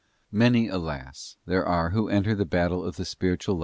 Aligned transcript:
95 0.31 0.33
ro 0.33 0.39
Many, 0.39 0.67
alas, 0.67 1.37
there 1.45 1.63
are 1.63 1.91
who 1.91 2.09
enter 2.09 2.33
the 2.33 2.43
battle 2.43 2.83
of 2.83 2.95
the 2.95 3.05
spiritual 3.05 3.53
omar. 3.53 3.59